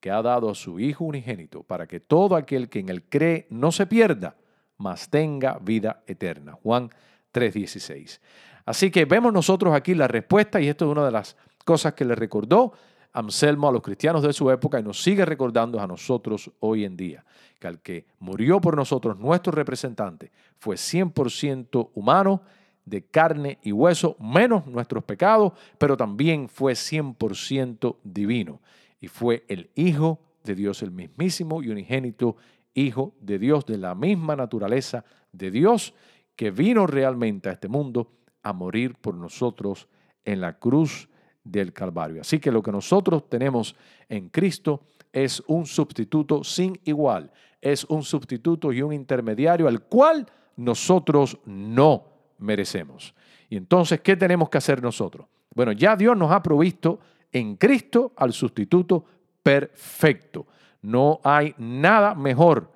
que 0.00 0.10
ha 0.10 0.22
dado 0.22 0.48
a 0.48 0.54
su 0.54 0.80
Hijo 0.80 1.04
unigénito 1.04 1.62
para 1.62 1.86
que 1.86 2.00
todo 2.00 2.36
aquel 2.36 2.68
que 2.70 2.78
en 2.78 2.88
él 2.88 3.02
cree 3.02 3.46
no 3.50 3.72
se 3.72 3.86
pierda, 3.86 4.36
mas 4.78 5.08
tenga 5.08 5.58
vida 5.58 6.02
eterna. 6.06 6.52
Juan 6.62 6.90
3:16. 7.32 8.20
Así 8.64 8.90
que 8.90 9.04
vemos 9.04 9.32
nosotros 9.32 9.74
aquí 9.74 9.94
la 9.94 10.08
respuesta 10.08 10.60
y 10.60 10.68
esto 10.68 10.86
es 10.86 10.90
una 10.90 11.04
de 11.04 11.12
las 11.12 11.36
cosas 11.64 11.94
que 11.94 12.04
le 12.04 12.14
recordó 12.14 12.72
Anselmo 13.12 13.68
a 13.68 13.72
los 13.72 13.82
cristianos 13.82 14.22
de 14.22 14.32
su 14.32 14.50
época 14.50 14.78
y 14.78 14.82
nos 14.82 15.02
sigue 15.02 15.24
recordando 15.24 15.80
a 15.80 15.86
nosotros 15.86 16.50
hoy 16.60 16.84
en 16.84 16.96
día, 16.96 17.24
que 17.58 17.66
al 17.66 17.80
que 17.80 18.06
murió 18.18 18.60
por 18.60 18.76
nosotros, 18.76 19.18
nuestro 19.18 19.52
representante, 19.52 20.32
fue 20.58 20.76
100% 20.76 21.90
humano, 21.94 22.42
de 22.84 23.02
carne 23.02 23.58
y 23.62 23.72
hueso, 23.72 24.16
menos 24.20 24.66
nuestros 24.66 25.02
pecados, 25.04 25.52
pero 25.76 25.96
también 25.96 26.48
fue 26.48 26.74
100% 26.74 27.96
divino 28.04 28.60
y 29.00 29.08
fue 29.08 29.44
el 29.48 29.70
Hijo 29.74 30.20
de 30.44 30.54
Dios, 30.54 30.82
el 30.82 30.92
mismísimo 30.92 31.62
y 31.62 31.68
unigénito 31.68 32.36
Hijo 32.76 33.14
de 33.20 33.38
Dios, 33.38 33.64
de 33.64 33.78
la 33.78 33.94
misma 33.94 34.36
naturaleza 34.36 35.04
de 35.32 35.50
Dios, 35.50 35.94
que 36.36 36.50
vino 36.50 36.86
realmente 36.86 37.48
a 37.48 37.52
este 37.52 37.68
mundo 37.68 38.12
a 38.42 38.52
morir 38.52 38.94
por 38.96 39.14
nosotros 39.14 39.88
en 40.24 40.42
la 40.42 40.58
cruz 40.58 41.08
del 41.42 41.72
Calvario. 41.72 42.20
Así 42.20 42.38
que 42.38 42.52
lo 42.52 42.62
que 42.62 42.70
nosotros 42.70 43.28
tenemos 43.30 43.74
en 44.08 44.28
Cristo 44.28 44.82
es 45.10 45.42
un 45.46 45.64
sustituto 45.64 46.44
sin 46.44 46.78
igual, 46.84 47.32
es 47.62 47.84
un 47.84 48.02
sustituto 48.02 48.72
y 48.72 48.82
un 48.82 48.92
intermediario 48.92 49.66
al 49.66 49.82
cual 49.84 50.26
nosotros 50.56 51.38
no 51.46 52.04
merecemos. 52.38 53.14
Y 53.48 53.56
entonces, 53.56 54.00
¿qué 54.02 54.16
tenemos 54.16 54.50
que 54.50 54.58
hacer 54.58 54.82
nosotros? 54.82 55.26
Bueno, 55.54 55.72
ya 55.72 55.96
Dios 55.96 56.14
nos 56.16 56.30
ha 56.30 56.42
provisto 56.42 57.00
en 57.32 57.56
Cristo 57.56 58.12
al 58.16 58.34
sustituto 58.34 59.04
perfecto. 59.42 60.46
No 60.86 61.20
hay 61.24 61.52
nada 61.58 62.14
mejor 62.14 62.70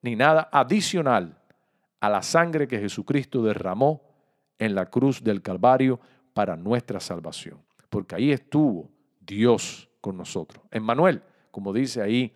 ni 0.00 0.14
nada 0.14 0.48
adicional 0.52 1.36
a 1.98 2.08
la 2.08 2.22
sangre 2.22 2.68
que 2.68 2.78
Jesucristo 2.78 3.42
derramó 3.42 4.02
en 4.56 4.76
la 4.76 4.86
cruz 4.86 5.24
del 5.24 5.42
Calvario 5.42 5.98
para 6.32 6.56
nuestra 6.56 7.00
salvación. 7.00 7.58
Porque 7.90 8.14
ahí 8.14 8.30
estuvo 8.30 8.88
Dios 9.18 9.90
con 10.00 10.16
nosotros. 10.16 10.64
Emmanuel, 10.70 11.20
como 11.50 11.72
dice 11.72 12.00
ahí 12.00 12.32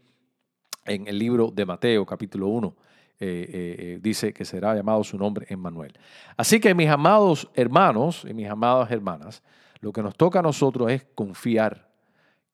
en 0.85 1.07
el 1.07 1.17
libro 1.17 1.53
de 1.55 1.65
Mateo 1.65 2.05
capítulo 2.05 2.49
1, 2.49 2.77
eh, 3.21 3.27
eh, 3.29 3.77
eh, 3.79 3.99
dice 4.03 4.33
que 4.33 4.45
será 4.45 4.75
llamado 4.75 5.05
su 5.05 5.17
nombre 5.17 5.47
Emmanuel. 5.49 5.93
Así 6.37 6.59
que 6.59 6.75
mis 6.75 6.89
amados 6.89 7.49
hermanos 7.55 8.27
y 8.29 8.35
mis 8.35 8.49
amadas 8.49 8.91
hermanas, 8.91 9.45
lo 9.79 9.93
que 9.93 10.03
nos 10.03 10.17
toca 10.17 10.41
a 10.41 10.43
nosotros 10.43 10.91
es 10.91 11.07
confiar 11.15 11.90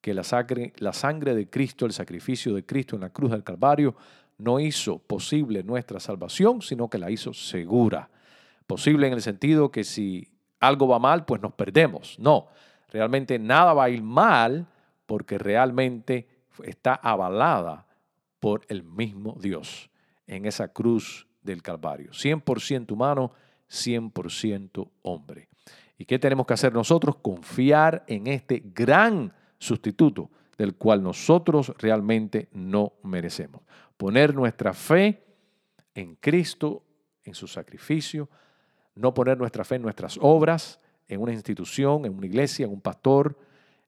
que 0.06 0.14
la 0.14 0.92
sangre, 0.92 1.34
de 1.34 1.50
Cristo, 1.50 1.84
el 1.84 1.92
sacrificio 1.92 2.54
de 2.54 2.64
Cristo 2.64 2.94
en 2.94 3.02
la 3.02 3.10
cruz 3.10 3.32
del 3.32 3.42
Calvario, 3.42 3.96
no 4.38 4.60
hizo 4.60 5.00
posible 5.00 5.64
nuestra 5.64 5.98
salvación, 5.98 6.62
sino 6.62 6.88
que 6.88 6.96
la 6.96 7.10
hizo 7.10 7.34
segura. 7.34 8.08
Posible 8.68 9.08
en 9.08 9.14
el 9.14 9.20
sentido 9.20 9.72
que 9.72 9.82
si 9.82 10.28
algo 10.60 10.86
va 10.86 11.00
mal, 11.00 11.24
pues 11.24 11.42
nos 11.42 11.54
perdemos. 11.54 12.20
No, 12.20 12.46
realmente 12.92 13.40
nada 13.40 13.74
va 13.74 13.82
a 13.82 13.90
ir 13.90 14.00
mal 14.00 14.68
porque 15.06 15.38
realmente 15.38 16.28
está 16.62 16.94
avalada 16.94 17.84
por 18.38 18.60
el 18.68 18.84
mismo 18.84 19.36
Dios 19.40 19.90
en 20.28 20.46
esa 20.46 20.68
cruz 20.68 21.26
del 21.42 21.62
Calvario. 21.62 22.12
100% 22.12 22.92
humano, 22.92 23.32
100% 23.68 24.88
hombre. 25.02 25.48
¿Y 25.98 26.04
qué 26.04 26.20
tenemos 26.20 26.46
que 26.46 26.54
hacer 26.54 26.72
nosotros? 26.72 27.16
Confiar 27.16 28.04
en 28.06 28.28
este 28.28 28.62
gran 28.72 29.32
sustituto 29.58 30.30
del 30.56 30.74
cual 30.74 31.02
nosotros 31.02 31.72
realmente 31.78 32.48
no 32.52 32.94
merecemos. 33.02 33.62
Poner 33.96 34.34
nuestra 34.34 34.72
fe 34.72 35.22
en 35.94 36.16
Cristo, 36.16 36.82
en 37.24 37.34
su 37.34 37.46
sacrificio, 37.46 38.28
no 38.94 39.12
poner 39.12 39.36
nuestra 39.38 39.64
fe 39.64 39.76
en 39.76 39.82
nuestras 39.82 40.18
obras, 40.20 40.80
en 41.08 41.20
una 41.20 41.32
institución, 41.32 42.04
en 42.06 42.16
una 42.16 42.26
iglesia, 42.26 42.64
en 42.64 42.72
un 42.72 42.80
pastor, 42.80 43.38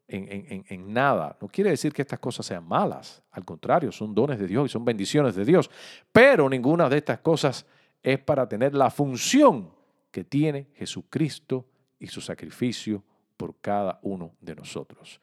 en, 0.07 0.93
nada. 0.93 1.37
No 1.41 1.49
quiere 1.49 1.71
decir 1.71 1.93
que 1.93 2.03
estas 2.03 2.19
cosas 2.19 2.47
sean 2.47 2.67
malas. 2.67 3.23
Al 3.31 3.45
contrario, 3.45 3.93
son 3.93 4.15
dones 4.15 4.39
de 4.39 4.47
Dios 4.47 4.67
y 4.67 4.69
son 4.73 4.85
bendiciones 4.85 5.35
de 5.35 5.45
Dios. 5.45 5.71
Pero 6.13 6.49
ninguna 6.49 6.89
de 6.89 6.99
estas 6.99 7.19
cosas 7.19 7.67
es 8.03 8.19
para 8.19 8.49
tener 8.49 8.75
la 8.75 8.91
función 8.91 9.71
que 10.11 10.25
tiene 10.25 10.69
Jesucristo 10.75 11.67
y 11.99 12.07
su 12.07 12.21
sacrificio 12.21 13.03
por 13.37 13.57
cada 13.61 13.99
uno 14.03 14.33
de 14.41 14.55
nosotros. 14.55 15.21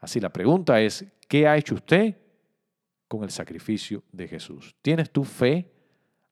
Así 0.00 0.20
la 0.20 0.32
pregunta 0.32 0.80
es, 0.80 1.04
¿qué 1.28 1.46
ha 1.46 1.56
hecho 1.56 1.74
usted 1.74 2.16
con 3.08 3.24
el 3.24 3.30
sacrificio 3.30 4.02
de 4.12 4.28
Jesús? 4.28 4.76
¿Tienes 4.82 5.10
tu 5.10 5.24
fe? 5.24 5.70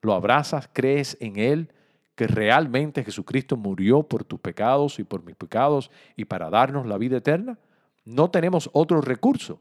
¿Lo 0.02 0.12
abrazas? 0.12 0.68
¿Crees 0.72 1.16
en 1.20 1.36
Él? 1.36 1.72
que 2.16 2.26
realmente 2.26 3.04
Jesucristo 3.04 3.56
murió 3.56 4.02
por 4.02 4.24
tus 4.24 4.40
pecados 4.40 4.98
y 4.98 5.04
por 5.04 5.22
mis 5.22 5.36
pecados 5.36 5.90
y 6.16 6.24
para 6.24 6.48
darnos 6.48 6.86
la 6.86 6.96
vida 6.96 7.18
eterna? 7.18 7.58
No 8.04 8.30
tenemos 8.30 8.70
otro 8.72 9.00
recurso. 9.02 9.60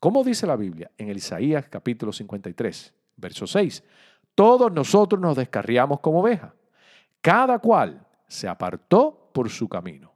¿Cómo 0.00 0.24
dice 0.24 0.46
la 0.46 0.56
Biblia 0.56 0.90
en 0.96 1.10
el 1.10 1.18
Isaías 1.18 1.68
capítulo 1.68 2.12
53, 2.12 2.94
verso 3.16 3.46
6? 3.46 3.84
Todos 4.34 4.72
nosotros 4.72 5.20
nos 5.20 5.36
descarriamos 5.36 6.00
como 6.00 6.20
ovejas. 6.20 6.52
Cada 7.20 7.58
cual 7.58 8.06
se 8.26 8.48
apartó 8.48 9.30
por 9.34 9.50
su 9.50 9.68
camino, 9.68 10.14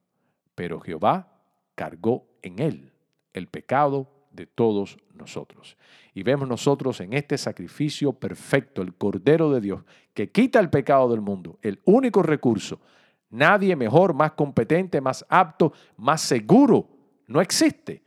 pero 0.55 0.81
Jehová 0.81 1.29
cargó 1.74 2.27
en 2.40 2.61
él 2.61 2.91
el 3.33 3.49
pecado 3.49 4.09
de 4.31 4.47
todos 4.47 4.99
nosotros. 5.14 5.77
Y 6.14 6.23
vemos 6.23 6.49
nosotros 6.49 7.01
en 7.01 7.12
este 7.12 7.38
sacrificio 7.38 8.12
perfecto, 8.12 8.83
el 8.83 8.95
Cordero 8.95 9.51
de 9.51 9.61
Dios, 9.61 9.85
que 10.14 10.31
quita 10.31 10.61
el 10.61 10.71
pecado 10.71 11.09
del 11.11 11.21
mundo, 11.21 11.59
el 11.62 11.81
único 11.85 12.23
recurso. 12.23 12.81
Nadie 13.31 13.77
mejor, 13.77 14.14
más 14.14 14.33
competente, 14.33 15.01
más 15.01 15.25
apto, 15.29 15.73
más 15.97 16.21
seguro 16.21 16.88
no 17.27 17.40
existe 17.40 18.03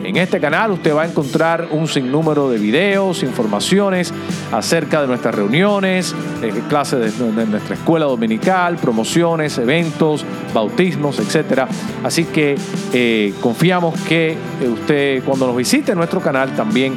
En 0.04 0.16
este 0.16 0.40
canal 0.40 0.72
usted 0.72 0.96
va 0.96 1.04
a 1.04 1.06
encontrar 1.06 1.68
un 1.72 1.88
sinnúmero 1.88 2.50
de 2.50 2.58
videos, 2.58 3.22
informaciones 3.22 4.14
acerca 4.52 5.02
de 5.02 5.08
nuestras 5.08 5.36
reuniones, 5.36 6.16
eh, 6.42 6.54
clases 6.70 7.18
de, 7.18 7.46
nuestra 7.46 7.76
escuela 7.76 8.06
dominical, 8.06 8.78
promociones, 8.78 9.58
eventos, 9.58 10.24
bautismos, 10.54 11.20
etc. 11.20 11.64
Así 12.04 12.24
que 12.26 12.56
eh, 12.94 13.34
confiamos 13.42 14.00
que 14.02 14.38
usted 14.72 15.22
cuando 15.26 15.48
nos 15.48 15.58
visite 15.58 15.94
nuestro 15.96 16.22
canal 16.22 16.56
también 16.56 16.96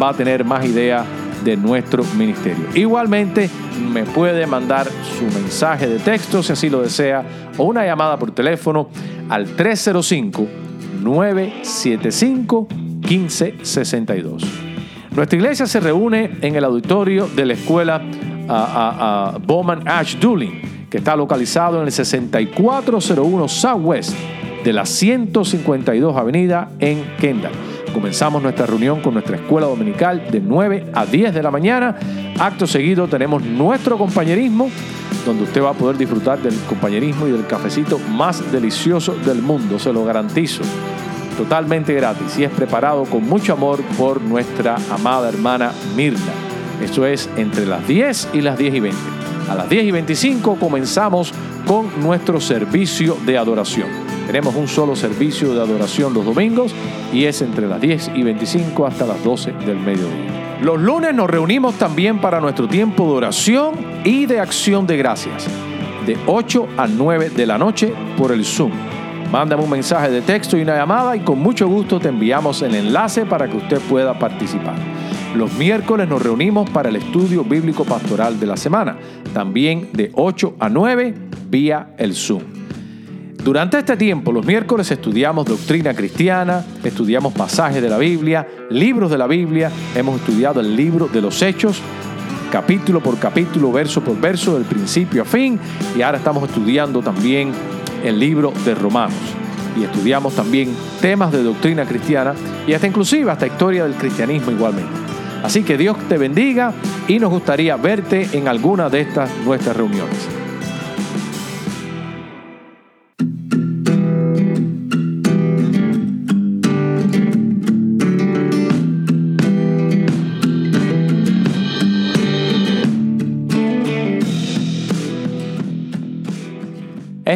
va 0.00 0.10
a 0.10 0.14
tener 0.14 0.44
más 0.44 0.64
idea 0.64 1.04
de 1.44 1.56
nuestro 1.56 2.04
ministerio. 2.16 2.66
Igualmente 2.74 3.50
me 3.92 4.04
puede 4.04 4.46
mandar 4.46 4.86
su 4.86 5.24
mensaje 5.38 5.86
de 5.86 5.98
texto 5.98 6.42
si 6.42 6.52
así 6.52 6.70
lo 6.70 6.82
desea 6.82 7.22
o 7.56 7.64
una 7.64 7.84
llamada 7.84 8.18
por 8.18 8.30
teléfono 8.30 8.88
al 9.28 9.46
305 9.46 10.46
975 11.02 12.68
1562. 13.08 14.44
Nuestra 15.14 15.38
iglesia 15.38 15.66
se 15.66 15.80
reúne 15.80 16.38
en 16.40 16.56
el 16.56 16.64
auditorio 16.64 17.28
de 17.28 17.46
la 17.46 17.52
escuela 17.52 18.02
Bowman 19.46 19.86
Ash 19.86 20.16
Dooling, 20.16 20.88
que 20.90 20.98
está 20.98 21.14
localizado 21.14 21.80
en 21.80 21.86
el 21.86 21.92
6401 21.92 23.48
Southwest 23.48 24.14
de 24.64 24.72
la 24.72 24.86
152 24.86 26.16
Avenida 26.16 26.70
en 26.80 27.04
Kendall. 27.20 27.52
Comenzamos 27.94 28.42
nuestra 28.42 28.66
reunión 28.66 29.00
con 29.00 29.14
nuestra 29.14 29.36
escuela 29.36 29.68
dominical 29.68 30.26
de 30.30 30.40
9 30.40 30.86
a 30.92 31.06
10 31.06 31.32
de 31.32 31.42
la 31.42 31.50
mañana. 31.50 31.96
Acto 32.38 32.66
seguido 32.66 33.06
tenemos 33.06 33.42
nuestro 33.42 33.96
compañerismo, 33.96 34.68
donde 35.24 35.44
usted 35.44 35.62
va 35.62 35.70
a 35.70 35.74
poder 35.74 35.96
disfrutar 35.96 36.40
del 36.40 36.54
compañerismo 36.68 37.28
y 37.28 37.30
del 37.30 37.46
cafecito 37.46 37.98
más 37.98 38.50
delicioso 38.52 39.14
del 39.24 39.40
mundo, 39.40 39.78
se 39.78 39.92
lo 39.92 40.04
garantizo 40.04 40.62
totalmente 41.34 41.92
gratis 41.94 42.38
y 42.38 42.44
es 42.44 42.50
preparado 42.50 43.04
con 43.04 43.24
mucho 43.24 43.52
amor 43.52 43.82
por 43.98 44.20
nuestra 44.20 44.76
amada 44.90 45.28
hermana 45.28 45.72
Mirna. 45.96 46.32
Esto 46.82 47.06
es 47.06 47.28
entre 47.36 47.66
las 47.66 47.86
10 47.86 48.30
y 48.34 48.40
las 48.40 48.58
10 48.58 48.74
y 48.74 48.80
20. 48.80 48.98
A 49.48 49.54
las 49.54 49.68
10 49.68 49.84
y 49.84 49.90
25 49.90 50.56
comenzamos 50.56 51.32
con 51.66 51.88
nuestro 52.02 52.40
servicio 52.40 53.16
de 53.26 53.38
adoración. 53.38 54.03
Tenemos 54.26 54.54
un 54.54 54.68
solo 54.68 54.96
servicio 54.96 55.54
de 55.54 55.60
adoración 55.60 56.14
los 56.14 56.24
domingos 56.24 56.74
y 57.12 57.24
es 57.24 57.42
entre 57.42 57.68
las 57.68 57.80
10 57.80 58.12
y 58.14 58.22
25 58.22 58.86
hasta 58.86 59.06
las 59.06 59.22
12 59.22 59.52
del 59.52 59.78
mediodía. 59.78 60.58
Los 60.62 60.80
lunes 60.80 61.14
nos 61.14 61.28
reunimos 61.28 61.74
también 61.74 62.20
para 62.20 62.40
nuestro 62.40 62.66
tiempo 62.66 63.04
de 63.04 63.12
oración 63.12 63.74
y 64.02 64.26
de 64.26 64.40
acción 64.40 64.86
de 64.86 64.96
gracias, 64.96 65.46
de 66.06 66.16
8 66.26 66.68
a 66.76 66.86
9 66.86 67.30
de 67.30 67.46
la 67.46 67.58
noche 67.58 67.92
por 68.16 68.32
el 68.32 68.44
Zoom. 68.44 68.72
Mándame 69.30 69.62
un 69.62 69.70
mensaje 69.70 70.10
de 70.10 70.22
texto 70.22 70.56
y 70.56 70.62
una 70.62 70.76
llamada 70.76 71.16
y 71.16 71.20
con 71.20 71.38
mucho 71.40 71.68
gusto 71.68 71.98
te 71.98 72.08
enviamos 72.08 72.62
el 72.62 72.74
enlace 72.74 73.26
para 73.26 73.48
que 73.48 73.56
usted 73.56 73.80
pueda 73.80 74.18
participar. 74.18 74.76
Los 75.34 75.52
miércoles 75.54 76.08
nos 76.08 76.22
reunimos 76.22 76.70
para 76.70 76.88
el 76.88 76.96
estudio 76.96 77.44
bíblico 77.44 77.84
pastoral 77.84 78.38
de 78.38 78.46
la 78.46 78.56
semana, 78.56 78.96
también 79.34 79.90
de 79.92 80.12
8 80.14 80.54
a 80.60 80.68
9 80.68 81.14
vía 81.50 81.94
el 81.98 82.14
Zoom. 82.14 82.63
Durante 83.44 83.78
este 83.78 83.98
tiempo, 83.98 84.32
los 84.32 84.46
miércoles 84.46 84.90
estudiamos 84.90 85.44
doctrina 85.44 85.92
cristiana, 85.92 86.64
estudiamos 86.82 87.34
pasajes 87.34 87.82
de 87.82 87.90
la 87.90 87.98
Biblia, 87.98 88.48
libros 88.70 89.10
de 89.10 89.18
la 89.18 89.26
Biblia, 89.26 89.70
hemos 89.94 90.18
estudiado 90.18 90.60
el 90.60 90.74
libro 90.74 91.08
de 91.08 91.20
los 91.20 91.42
Hechos, 91.42 91.82
capítulo 92.50 93.02
por 93.02 93.18
capítulo, 93.18 93.70
verso 93.70 94.00
por 94.00 94.18
verso, 94.18 94.54
del 94.54 94.64
principio 94.64 95.20
a 95.20 95.24
fin, 95.26 95.60
y 95.94 96.00
ahora 96.00 96.16
estamos 96.16 96.48
estudiando 96.48 97.02
también 97.02 97.52
el 98.02 98.18
libro 98.18 98.50
de 98.64 98.74
Romanos. 98.74 99.18
Y 99.78 99.84
estudiamos 99.84 100.34
también 100.34 100.74
temas 101.02 101.30
de 101.30 101.42
doctrina 101.42 101.84
cristiana 101.84 102.32
y 102.66 102.72
hasta 102.72 102.86
inclusive 102.86 103.30
hasta 103.30 103.46
historia 103.46 103.84
del 103.84 103.92
cristianismo 103.92 104.52
igualmente. 104.52 104.90
Así 105.42 105.64
que 105.64 105.76
Dios 105.76 105.98
te 106.08 106.16
bendiga 106.16 106.72
y 107.08 107.18
nos 107.18 107.28
gustaría 107.28 107.76
verte 107.76 108.26
en 108.32 108.48
alguna 108.48 108.88
de 108.88 109.02
estas 109.02 109.28
nuestras 109.44 109.76
reuniones. 109.76 110.33